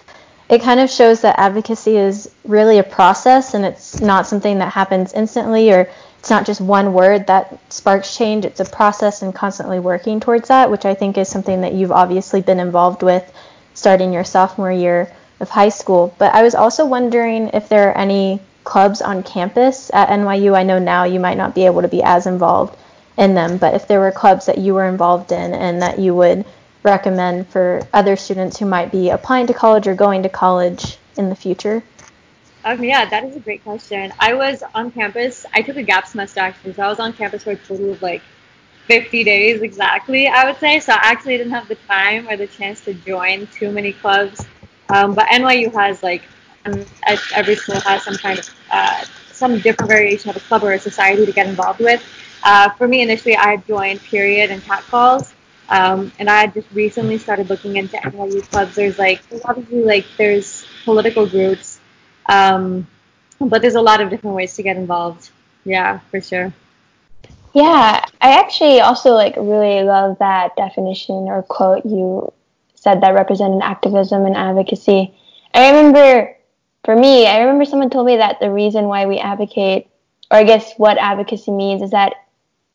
[0.48, 4.72] it kind of shows that advocacy is really a process and it's not something that
[4.72, 8.44] happens instantly or it's not just one word that sparks change.
[8.44, 11.92] It's a process and constantly working towards that, which I think is something that you've
[11.92, 13.33] obviously been involved with
[13.74, 16.14] starting your sophomore year of high school.
[16.18, 20.57] But I was also wondering if there are any clubs on campus at NYU.
[20.57, 22.76] I know now you might not be able to be as involved
[23.16, 26.14] in them, but if there were clubs that you were involved in and that you
[26.14, 26.44] would
[26.83, 31.29] recommend for other students who might be applying to college or going to college in
[31.29, 31.83] the future?
[32.64, 34.12] Um, yeah, that is a great question.
[34.20, 35.46] I was on campus.
[35.55, 38.03] I took a gap semester actually, so I was on campus for a total of
[38.03, 38.22] like
[38.87, 40.81] 50 days exactly, I would say.
[40.81, 44.44] So I actually didn't have the time or the chance to join too many clubs.
[44.92, 46.22] Um, but NYU has like
[46.64, 46.85] um,
[47.35, 50.79] every school has some kind of uh, some different variation of a club or a
[50.79, 52.03] society to get involved with.
[52.42, 55.35] Uh, for me, initially, I joined Period and Catcalls,
[55.68, 58.74] um, and I just recently started looking into NYU clubs.
[58.74, 61.81] There's like obviously like there's political groups,
[62.29, 62.87] um,
[63.38, 65.31] but there's a lot of different ways to get involved.
[65.64, 66.53] Yeah, for sure.
[67.53, 72.33] Yeah, I actually also like really love that definition or quote you
[72.80, 75.14] said that represented activism and advocacy.
[75.52, 76.34] I remember
[76.84, 79.88] for me, I remember someone told me that the reason why we advocate,
[80.30, 82.14] or I guess what advocacy means, is that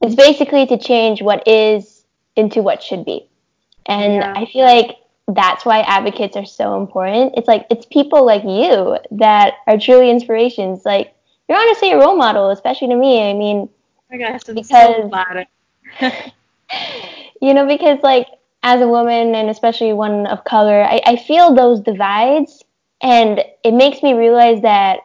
[0.01, 2.03] it's basically to change what is
[2.35, 3.27] into what should be.
[3.87, 4.33] And yeah.
[4.35, 7.33] I feel like that's why advocates are so important.
[7.35, 10.85] It's like it's people like you that are truly inspirations.
[10.85, 11.15] Like
[11.49, 13.27] you're honestly a role model, especially to me.
[13.27, 15.45] I mean, oh my gosh, because, so
[17.41, 18.27] you know, because like
[18.65, 22.63] as a woman and especially one of color, I, I feel those divides
[22.99, 25.01] and it makes me realize that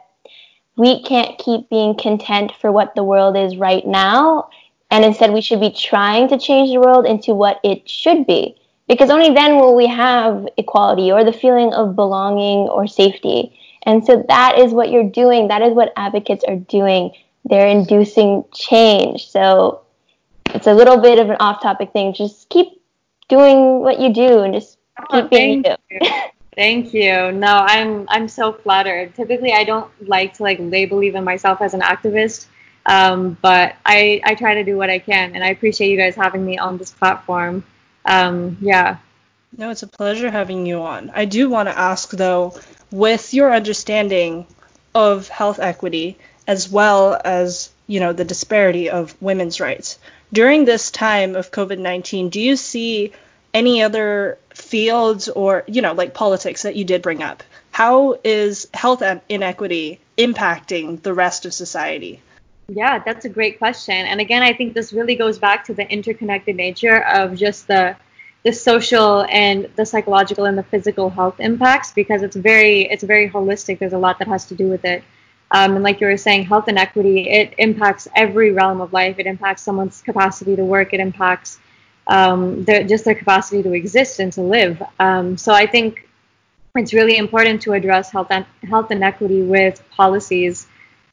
[0.77, 4.49] we can't keep being content for what the world is right now.
[4.89, 8.55] And instead, we should be trying to change the world into what it should be.
[8.87, 13.55] Because only then will we have equality or the feeling of belonging or safety.
[13.83, 15.49] And so that is what you're doing.
[15.49, 17.11] That is what advocates are doing.
[17.45, 19.29] They're inducing change.
[19.29, 19.81] So
[20.47, 22.13] it's a little bit of an off topic thing.
[22.13, 22.80] Just keep
[23.31, 25.75] doing what you do and just oh, keep being you.
[25.89, 26.11] you.
[26.55, 27.31] Thank you.
[27.31, 29.15] No, I'm I'm so flattered.
[29.15, 32.47] Typically, I don't like to like label even myself as an activist,
[32.85, 36.15] um, but I I try to do what I can, and I appreciate you guys
[36.15, 37.63] having me on this platform.
[38.05, 38.97] Um, yeah.
[39.57, 41.09] No, it's a pleasure having you on.
[41.13, 42.59] I do want to ask though,
[42.91, 44.45] with your understanding
[44.93, 46.17] of health equity
[46.47, 49.99] as well as you know the disparity of women's rights
[50.33, 53.13] during this time of COVID-19, do you see
[53.53, 57.43] any other fields or you know like politics that you did bring up?
[57.71, 62.21] How is health inequity impacting the rest of society?
[62.69, 63.95] Yeah that's a great question.
[63.95, 67.95] And again i think this really goes back to the interconnected nature of just the
[68.43, 73.29] the social and the psychological and the physical health impacts because it's very it's very
[73.29, 73.79] holistic.
[73.79, 75.03] There's a lot that has to do with it
[75.51, 79.25] um, and like you were saying health inequity it impacts every realm of life it
[79.25, 81.59] impacts someone's capacity to work it impacts
[82.07, 84.81] um, their, just their capacity to exist and to live.
[84.99, 86.07] Um, so I think
[86.75, 88.31] it's really important to address health
[88.63, 90.67] health inequity with policies.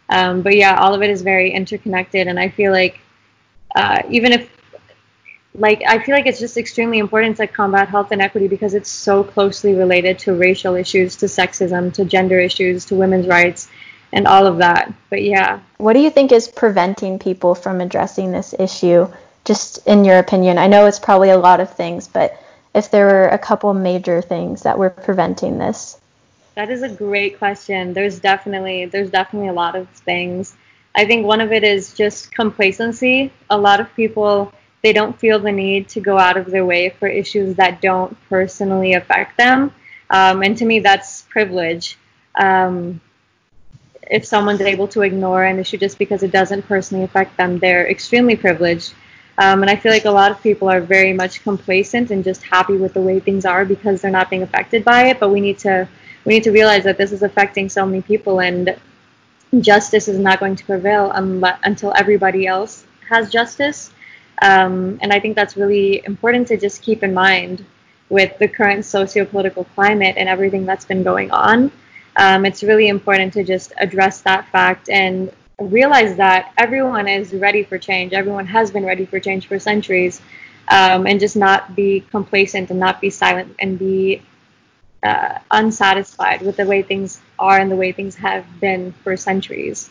[0.08, 2.98] Um, but yeah, all of it is very interconnected, and I feel like
[3.76, 4.50] uh, even if
[5.54, 9.22] like I feel like it's just extremely important to combat health inequity because it's so
[9.22, 13.68] closely related to racial issues, to sexism, to gender issues, to women's rights,
[14.12, 14.92] and all of that.
[15.10, 15.60] But yeah.
[15.78, 19.08] What do you think is preventing people from addressing this issue?
[19.48, 20.58] just in your opinion?
[20.58, 22.38] I know it's probably a lot of things, but
[22.74, 25.98] if there were a couple major things that were preventing this.
[26.54, 27.94] That is a great question.
[27.94, 30.54] There's definitely there's definitely a lot of things.
[30.94, 33.32] I think one of it is just complacency.
[33.48, 36.90] A lot of people they don't feel the need to go out of their way
[36.90, 39.72] for issues that don't personally affect them,
[40.10, 41.96] um, and to me that's privilege.
[42.34, 43.00] Um,
[44.10, 47.88] if someone's able to ignore an issue just because it doesn't personally affect them, they're
[47.88, 48.94] extremely privileged.
[49.38, 52.42] Um, and I feel like a lot of people are very much complacent and just
[52.42, 55.20] happy with the way things are because they're not being affected by it.
[55.20, 55.88] But we need to
[56.24, 58.76] we need to realize that this is affecting so many people, and
[59.60, 63.90] justice is not going to prevail unless, until everybody else has justice.
[64.42, 67.64] Um, and I think that's really important to just keep in mind.
[68.10, 71.70] with the current socio-political climate and everything that's been going on.
[72.18, 77.62] Um, it's really important to just address that fact and realize that everyone is ready
[77.62, 78.12] for change.
[78.12, 80.20] Everyone has been ready for change for centuries,
[80.68, 84.20] um, and just not be complacent and not be silent and be
[85.02, 89.88] uh, unsatisfied with the way things are and the way things have been for centuries.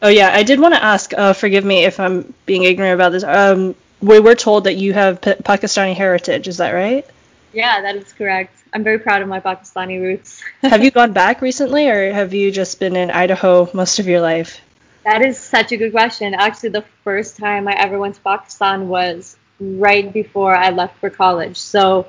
[0.00, 1.12] Oh yeah, I did want to ask.
[1.12, 3.24] Uh, forgive me if I'm being ignorant about this.
[3.24, 6.48] Um, we were told that you have P- Pakistani heritage.
[6.48, 7.06] Is that right?
[7.52, 8.55] Yeah, that is correct.
[8.72, 10.42] I'm very proud of my Pakistani roots.
[10.62, 14.20] have you gone back recently, or have you just been in Idaho most of your
[14.20, 14.60] life?
[15.04, 16.34] That is such a good question.
[16.34, 21.10] Actually, the first time I ever went to Pakistan was right before I left for
[21.10, 21.56] college.
[21.56, 22.06] So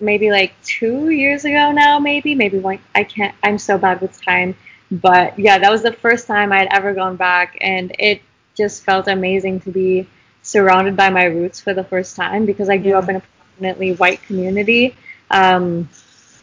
[0.00, 4.20] maybe like two years ago now, maybe, maybe like I can't, I'm so bad with
[4.20, 4.56] time.
[4.90, 8.20] But yeah, that was the first time I had ever gone back, and it
[8.54, 10.06] just felt amazing to be
[10.42, 12.98] surrounded by my roots for the first time because I grew yeah.
[12.98, 13.22] up in a
[13.56, 14.94] predominantly white community.
[15.34, 15.88] Um,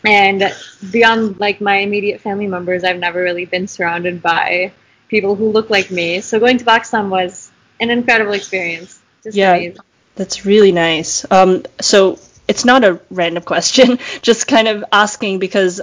[0.04, 0.54] and
[0.92, 4.74] beyond like my immediate family members, I've never really been surrounded by
[5.08, 6.22] people who look like me.
[6.22, 7.50] So going to Pakistan was
[7.80, 9.00] an incredible experience.
[9.24, 9.78] Just yeah, amazing.
[10.16, 11.30] that's really nice.
[11.32, 15.80] Um, so it's not a random question, just kind of asking because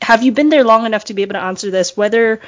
[0.00, 1.96] have you been there long enough to be able to answer this?
[1.96, 2.40] Whether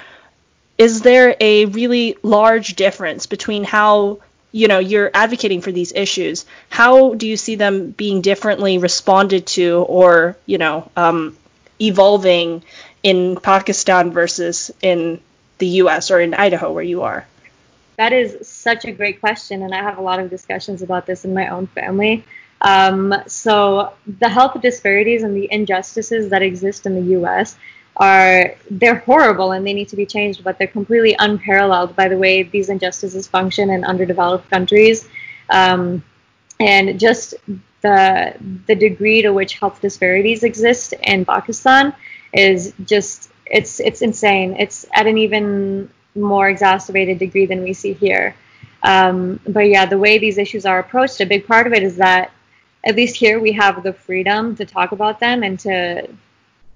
[0.79, 4.20] is there a really large difference between how
[4.55, 6.47] you know you're advocating for these issues?
[6.71, 11.37] How do you see them being differently responded to, or you know, um,
[11.81, 12.62] evolving
[13.03, 15.21] in Pakistan versus in
[15.59, 16.12] the U.S.
[16.12, 17.27] or in Idaho, where you are?
[17.97, 21.25] That is such a great question, and I have a lot of discussions about this
[21.25, 22.25] in my own family.
[22.61, 27.57] Um, so the health disparities and the injustices that exist in the U.S.
[27.96, 32.18] are they're horrible and they need to be changed, but they're completely unparalleled by the
[32.18, 35.09] way these injustices function in underdeveloped countries,
[35.50, 36.02] um,
[36.61, 37.35] and just
[37.83, 38.35] the
[38.66, 41.94] the degree to which health disparities exist in Pakistan
[42.33, 44.57] is just it's it's insane.
[44.59, 48.35] It's at an even more exacerbated degree than we see here.
[48.83, 51.96] Um, but yeah, the way these issues are approached, a big part of it is
[51.96, 52.33] that
[52.85, 56.09] at least here we have the freedom to talk about them and to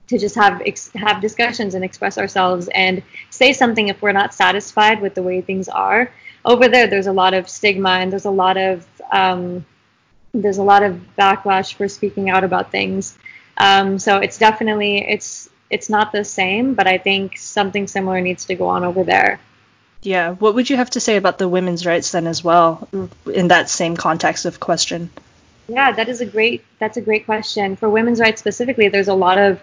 [0.09, 0.63] to just have
[0.95, 5.41] have discussions and express ourselves and say something if we're not satisfied with the way
[5.41, 6.11] things are.
[6.45, 9.65] Over there, there's a lot of stigma and there's a lot of um,
[10.33, 13.19] there's a lot of backlash for speaking out about things.
[13.59, 18.47] Um, so it's definitely it's it's not the same, but I think something similar needs
[18.47, 19.41] to go on over there.
[20.03, 22.89] Yeah, what would you have to say about the women's rights then as well
[23.27, 25.11] in that same context of question?
[25.69, 27.77] Yeah, that is a great that's a great question.
[27.77, 29.61] For women's rights specifically, there's a lot of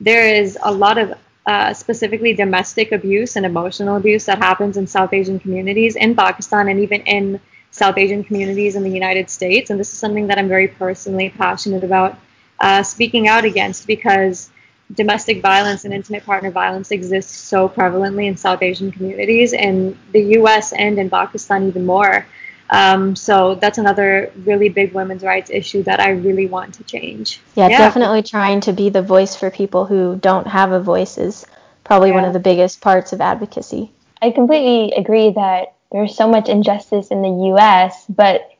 [0.00, 1.14] there is a lot of
[1.46, 6.68] uh, specifically domestic abuse and emotional abuse that happens in South Asian communities in Pakistan
[6.68, 9.70] and even in South Asian communities in the United States.
[9.70, 12.18] And this is something that I'm very personally passionate about
[12.60, 14.50] uh, speaking out against because
[14.92, 20.22] domestic violence and intimate partner violence exists so prevalently in South Asian communities, in the
[20.38, 22.26] US and in Pakistan even more.
[22.74, 27.40] Um, so that's another really big women's rights issue that I really want to change.
[27.54, 27.78] Yeah, yeah.
[27.78, 31.46] definitely trying to be the voice for people who don't have a voice is
[31.84, 32.16] probably yeah.
[32.16, 33.92] one of the biggest parts of advocacy.
[34.20, 38.50] I completely agree that there's so much injustice in the US, but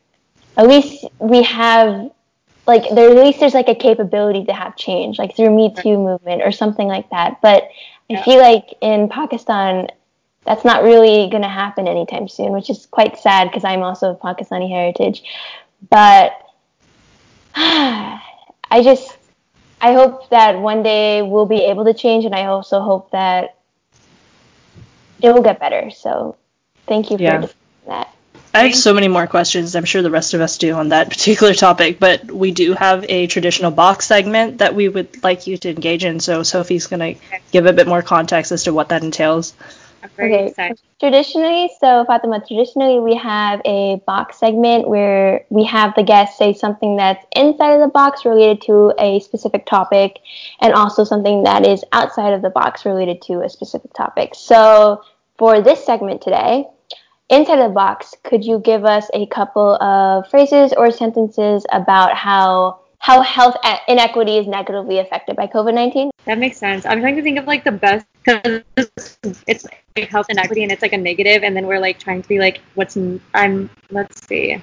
[0.56, 2.12] at least we have
[2.68, 5.98] like there at least there's like a capability to have change, like through Me Too
[5.98, 7.40] movement or something like that.
[7.42, 7.68] But
[8.08, 9.88] I feel like in Pakistan
[10.44, 14.10] that's not really going to happen anytime soon, which is quite sad because I'm also
[14.10, 15.22] of Pakistani heritage.
[15.88, 16.32] But
[17.54, 18.20] I
[18.82, 19.16] just,
[19.80, 23.56] I hope that one day we'll be able to change, and I also hope that
[25.22, 25.90] it will get better.
[25.90, 26.36] So
[26.86, 27.46] thank you for yeah.
[27.86, 28.14] that.
[28.52, 29.74] I have so many more questions.
[29.74, 33.04] I'm sure the rest of us do on that particular topic, but we do have
[33.08, 36.20] a traditional box segment that we would like you to engage in.
[36.20, 39.54] So Sophie's going to give a bit more context as to what that entails
[40.04, 40.46] okay.
[40.48, 40.80] Excited.
[41.00, 46.52] Traditionally, so Fatima, traditionally we have a box segment where we have the guest say
[46.52, 50.20] something that's inside of the box related to a specific topic,
[50.60, 54.34] and also something that is outside of the box related to a specific topic.
[54.34, 55.02] So
[55.38, 56.66] for this segment today,
[57.28, 62.14] inside of the box, could you give us a couple of phrases or sentences about
[62.14, 63.54] how how health
[63.86, 66.10] inequity is negatively affected by COVID 19?
[66.24, 66.86] That makes sense.
[66.86, 68.62] I'm trying to think of like the best because
[69.46, 69.66] it's
[70.02, 72.60] health inequity and it's like a negative, and then we're like trying to be like,
[72.74, 72.98] what's
[73.32, 74.60] I'm let's see.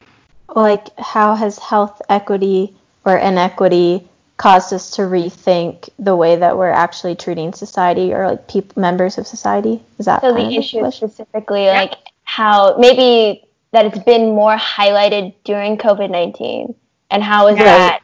[0.53, 2.75] Like, how has health equity
[3.05, 8.47] or inequity caused us to rethink the way that we're actually treating society or like
[8.49, 9.81] people members of society?
[9.99, 10.33] Is that so?
[10.33, 11.79] The issue specifically, yeah.
[11.79, 16.75] like how maybe that it's been more highlighted during COVID nineteen,
[17.09, 17.63] and how is yeah.
[17.63, 18.03] that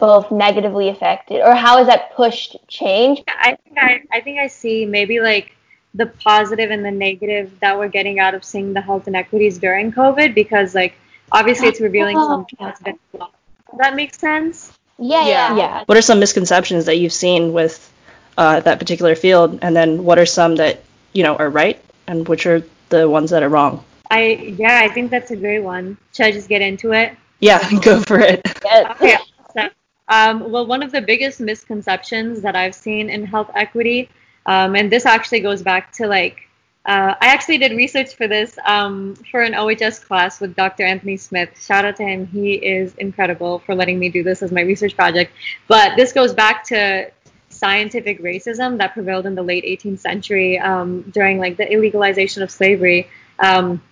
[0.00, 3.22] both negatively affected, or how has that pushed change?
[3.28, 5.52] I think I, I think I see maybe like
[5.98, 9.92] the positive and the negative that we're getting out of seeing the health inequities during
[9.92, 10.94] COVID because like
[11.32, 12.94] obviously it's revealing some positive.
[13.12, 14.72] Does that make sense?
[14.98, 15.84] Yeah, yeah, yeah.
[15.86, 17.92] What are some misconceptions that you've seen with
[18.36, 20.82] uh, that particular field, and then what are some that
[21.12, 23.84] you know are right, and which are the ones that are wrong?
[24.10, 25.98] I yeah, I think that's a great one.
[26.14, 27.16] Should I just get into it?
[27.40, 28.40] Yeah, go for it.
[28.64, 29.18] okay.
[29.52, 29.68] So,
[30.08, 34.08] um, well, one of the biggest misconceptions that I've seen in health equity,
[34.48, 36.48] um, and this actually goes back to like
[36.86, 40.84] uh, I actually did research for this um, for an OHS class with Dr.
[40.84, 41.50] Anthony Smith.
[41.62, 42.26] Shout out to him.
[42.26, 45.32] He is incredible for letting me do this as my research project.
[45.66, 47.10] But this goes back to
[47.50, 52.50] scientific racism that prevailed in the late 18th century um, during like the illegalization of
[52.50, 53.06] slavery.
[53.38, 53.82] Um,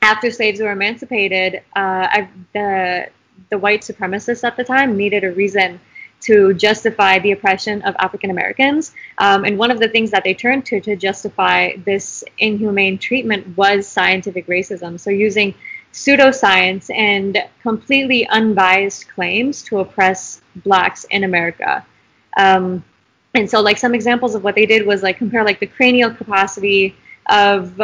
[0.00, 3.10] after slaves were emancipated, uh, I, the
[3.50, 5.78] the white supremacists at the time needed a reason
[6.22, 8.92] to justify the oppression of African Americans.
[9.18, 13.56] Um, and one of the things that they turned to to justify this inhumane treatment
[13.56, 14.98] was scientific racism.
[14.98, 15.54] So using
[15.92, 21.84] pseudoscience and completely unbiased claims to oppress blacks in America.
[22.36, 22.84] Um,
[23.34, 26.10] and so like some examples of what they did was like compare like the cranial
[26.10, 26.96] capacity
[27.26, 27.80] of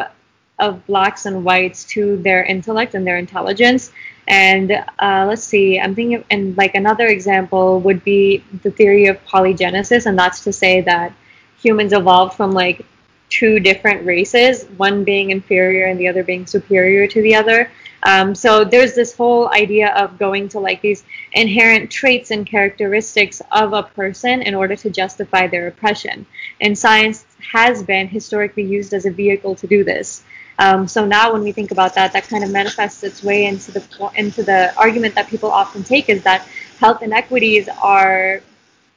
[0.59, 3.93] of blacks and whites to their intellect and their intelligence
[4.29, 9.07] and uh, let's see i'm thinking of, and like another example would be the theory
[9.07, 11.13] of polygenesis and that's to say that
[11.61, 12.85] humans evolved from like
[13.29, 17.71] two different races one being inferior and the other being superior to the other
[18.05, 23.41] um, so there's this whole idea of going to like these inherent traits and characteristics
[23.53, 26.27] of a person in order to justify their oppression.
[26.61, 30.25] And science has been historically used as a vehicle to do this.
[30.59, 33.73] Um, so now when we think about that, that kind of manifests its way into
[33.73, 36.47] the into the argument that people often take is that
[36.79, 38.43] health inequities are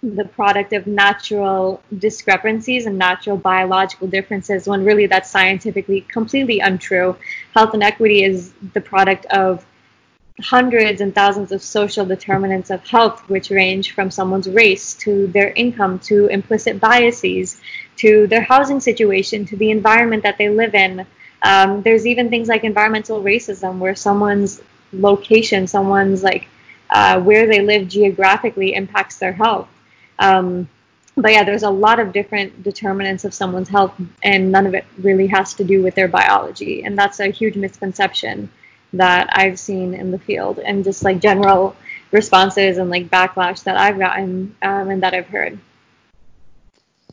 [0.03, 7.15] the product of natural discrepancies and natural biological differences when really that's scientifically completely untrue.
[7.53, 9.65] Health inequity is the product of
[10.41, 15.51] hundreds and thousands of social determinants of health, which range from someone's race to their
[15.51, 17.59] income to implicit biases
[17.95, 21.05] to their housing situation to the environment that they live in.
[21.45, 26.47] Um, there's even things like environmental racism, where someone's location, someone's like
[26.89, 29.67] uh, where they live geographically impacts their health.
[30.17, 30.67] Um,
[31.15, 33.93] but yeah, there's a lot of different determinants of someone's health,
[34.23, 36.83] and none of it really has to do with their biology.
[36.83, 38.49] And that's a huge misconception
[38.93, 41.75] that I've seen in the field, and just like general
[42.11, 45.59] responses and like backlash that I've gotten um, and that I've heard.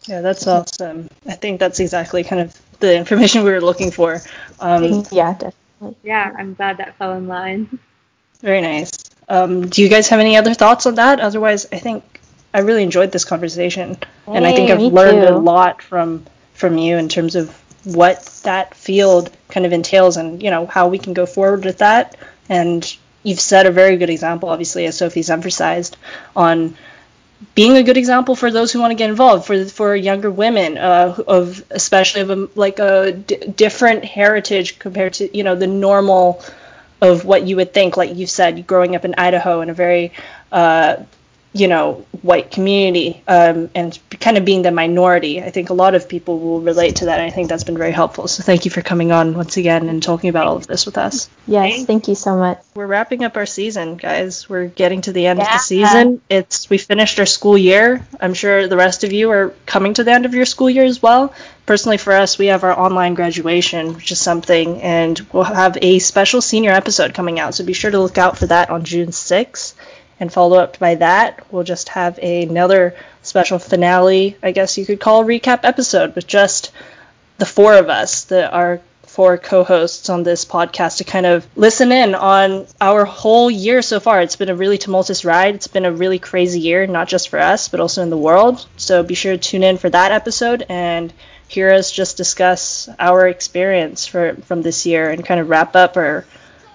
[0.08, 1.10] Yeah, that's awesome.
[1.28, 4.20] I think that's exactly kind of the information we were looking for.
[4.60, 5.96] Um, yeah, definitely.
[6.02, 7.78] Yeah, I'm glad that fell in line.
[8.40, 8.92] Very nice.
[9.28, 11.20] Um, do you guys have any other thoughts on that?
[11.20, 12.20] Otherwise, I think
[12.52, 13.94] I really enjoyed this conversation,
[14.26, 15.34] hey, and I think I've learned too.
[15.34, 17.50] a lot from from you in terms of
[17.84, 21.78] what that field kind of entails, and you know how we can go forward with
[21.78, 22.16] that.
[22.48, 22.84] And
[23.22, 25.96] you've set a very good example, obviously, as Sophie's emphasized,
[26.36, 26.76] on
[27.54, 30.78] being a good example for those who want to get involved, for for younger women,
[30.78, 35.66] uh, of especially of a, like a d- different heritage compared to you know the
[35.66, 36.42] normal
[37.00, 37.96] of what you would think.
[37.96, 40.12] Like you said, growing up in Idaho in a very
[40.50, 40.96] uh,
[41.54, 45.42] you know, white community um, and kind of being the minority.
[45.42, 47.20] I think a lot of people will relate to that.
[47.20, 48.26] And I think that's been very helpful.
[48.26, 50.96] So thank you for coming on once again and talking about all of this with
[50.96, 51.28] us.
[51.46, 52.58] Yes, thank you so much.
[52.74, 54.48] We're wrapping up our season, guys.
[54.48, 55.44] We're getting to the end yeah.
[55.44, 56.22] of the season.
[56.30, 58.06] It's we finished our school year.
[58.18, 60.84] I'm sure the rest of you are coming to the end of your school year
[60.84, 61.34] as well.
[61.66, 65.98] Personally, for us, we have our online graduation, which is something, and we'll have a
[65.98, 67.54] special senior episode coming out.
[67.54, 69.74] So be sure to look out for that on June 6th
[70.22, 75.00] and follow up by that, we'll just have another special finale, I guess you could
[75.00, 76.70] call recap episode with just
[77.38, 81.90] the four of us, the our four co-hosts on this podcast to kind of listen
[81.90, 84.20] in on our whole year so far.
[84.20, 85.56] It's been a really tumultuous ride.
[85.56, 88.64] It's been a really crazy year, not just for us, but also in the world.
[88.76, 91.12] So be sure to tune in for that episode and
[91.48, 95.96] hear us just discuss our experience for from this year and kind of wrap up
[95.96, 96.24] or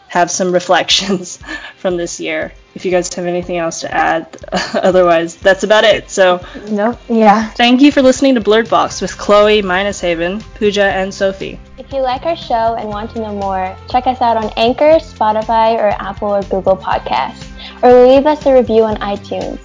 [0.07, 1.39] have some reflections
[1.77, 4.37] from this year if you guys have anything else to add.
[4.75, 6.09] Otherwise, that's about it.
[6.11, 7.49] So, no, yeah.
[7.49, 11.59] Thank you for listening to Blurred Box with Chloe, Minus Haven, Pooja, and Sophie.
[11.79, 14.99] If you like our show and want to know more, check us out on Anchor,
[14.99, 17.47] Spotify, or Apple or Google Podcasts,
[17.81, 19.59] or leave us a review on iTunes.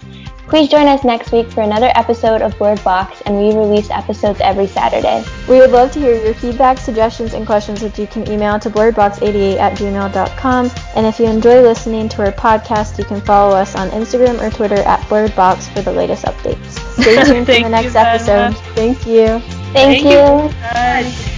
[0.48, 4.40] Please join us next week for another episode of Blurred Box, and we release episodes
[4.42, 5.24] every Saturday.
[5.48, 8.68] We would love to hear your feedback, suggestions, and questions, which you can email to
[8.68, 10.70] blurredbox88 at gmail.com.
[10.94, 14.50] And if you enjoy listening to our podcast, you can follow us on Instagram or
[14.50, 16.70] Twitter at blurredbox for the latest updates.
[17.00, 18.54] Stay tuned for the next episode.
[18.74, 19.38] Thank you.
[19.72, 21.28] Thank, Thank you.
[21.28, 21.31] you.